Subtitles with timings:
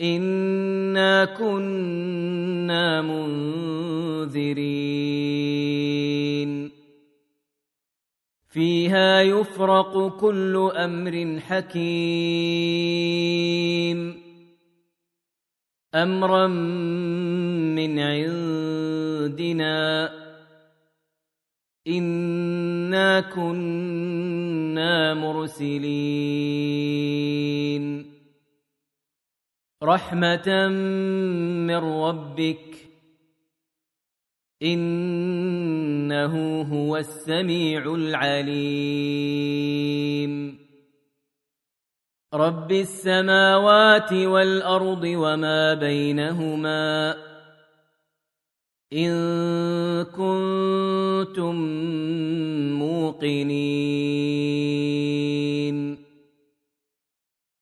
[0.00, 4.54] إنا كنا منذرين
[8.48, 11.84] فيها يفرق كل أمر حكيم
[15.94, 19.74] أمرا من عندنا
[21.88, 26.14] إنا كنا مرسلين
[29.84, 30.68] رحمة
[31.66, 32.74] من ربك.
[34.62, 39.04] إنه هو السميع العليم.
[42.34, 47.16] رب السماوات والأرض وما بينهما.
[48.92, 49.12] إن
[50.04, 51.54] كنتم
[52.78, 53.64] موقنين.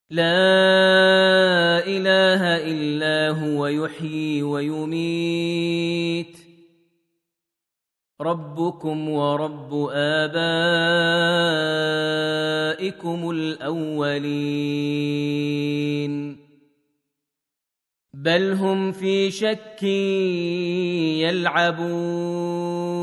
[0.09, 0.62] لا
[3.83, 6.37] يحيي ويميت.
[8.21, 10.49] ربكم ورب آبائكم
[13.29, 14.43] الأولين.
[18.13, 19.83] بل هم في شك
[21.19, 23.02] يلعبون.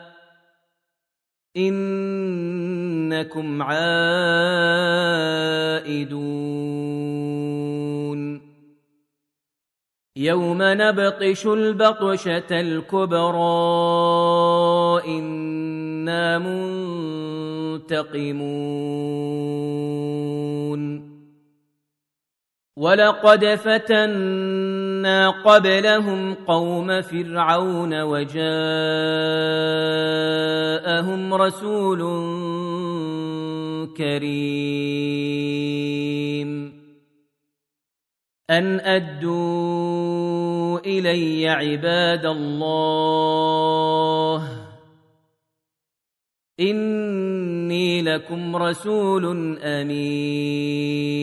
[1.57, 3.81] إنكم عائدون.
[10.17, 13.41] يوم نبطش البطشة الكبرى
[15.07, 16.37] إنا
[17.79, 18.31] منتقمون.
[22.77, 24.70] ولقد فتنا
[25.45, 28.53] قبلهم قوم فرعون وجاءهم
[31.33, 31.99] رسول
[33.97, 35.31] كريم.
[38.49, 44.47] ان ادوا الي عباد الله
[46.59, 51.21] اني لكم رسول امين.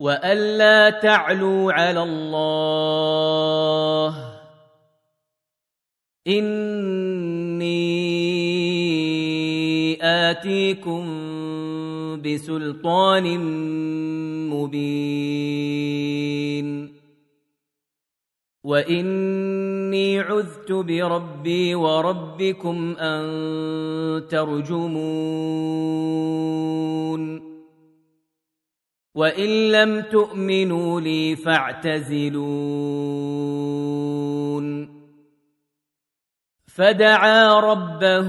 [0.00, 2.80] والا تعلوا على الله
[6.26, 7.80] اني
[10.02, 11.04] اتيكم
[12.22, 13.38] بسلطان
[14.48, 15.90] مبين
[18.64, 25.90] واني عذت بربي وربكم ان ترجمون
[29.14, 32.50] وان لم تؤمنوا لي فاعتزلون
[36.66, 38.28] فدعا ربه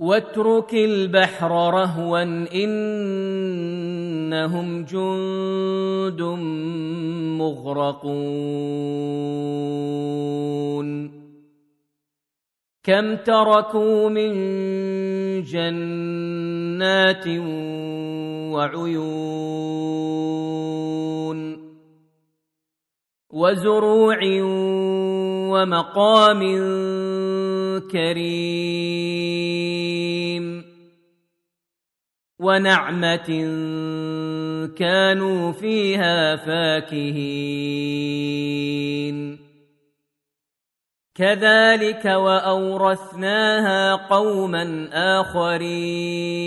[0.00, 2.22] واترك البحر رهوا
[2.54, 2.84] إنهم
[4.84, 6.22] جند
[7.38, 8.36] مغرقون.
[12.84, 14.32] كم تركوا من
[15.42, 17.28] جنات
[18.52, 19.06] وعيون.
[23.36, 24.18] وزروع
[25.52, 26.40] ومقام
[27.92, 29.26] كريم
[32.40, 33.28] ونعمة
[34.78, 37.26] كانوا فيها فاكهين.
[41.14, 44.88] كذلك وأورثناها قوما
[45.20, 46.46] آخرين.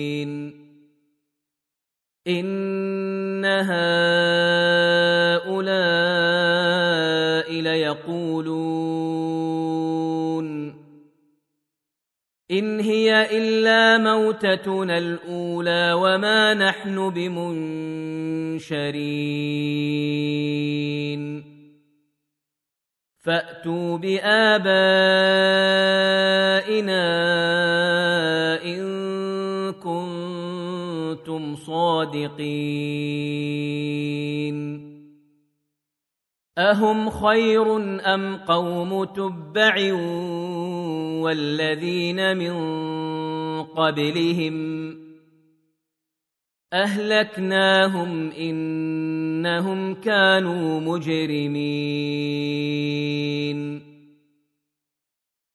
[2.27, 3.81] ان هؤلاء
[7.61, 9.21] ليقولون
[12.51, 17.81] ان هي الا موتتنا الاولى وما نحن بمنشرين
[23.23, 24.61] فاتوا بابائنا
[31.71, 33.51] صادقين.
[36.57, 37.77] أهم خير
[38.13, 39.93] أم قوم تبع
[41.23, 42.53] والذين من
[43.63, 44.55] قبلهم
[46.73, 51.81] أهلكناهم إنهم كانوا مجرمين.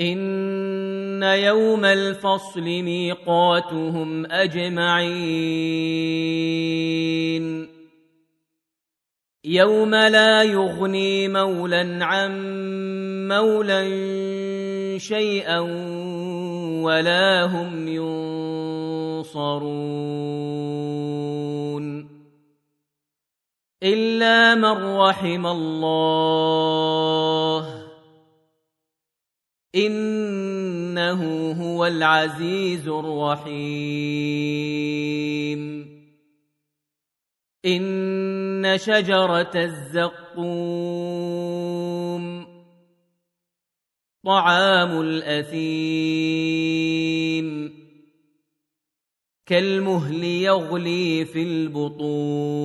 [0.00, 5.14] ان يوم الفصل ميقاتهم اجمعين
[9.44, 12.32] يوم لا يغني مولا عن
[13.28, 13.82] مولا
[14.98, 15.58] شيئا
[16.82, 19.44] ولا هم ينصرون
[23.82, 27.73] الا من رحم الله
[29.76, 34.04] إنه هو العزيز الرحيم.
[37.66, 40.54] إن شجرة الزقوم
[44.24, 46.14] طعام الأثيم
[49.46, 52.64] كالمهل يغلي في البطون.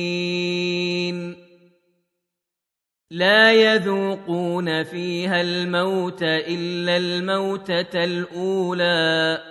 [3.11, 9.43] لا يذوقون فيها الموت إلا الموتة الأولى.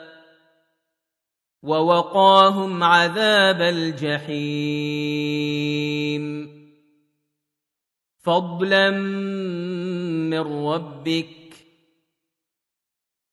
[1.63, 4.99] ووقاهم عذاب الجحيم.
[8.19, 8.89] فضلا
[10.29, 11.48] من ربك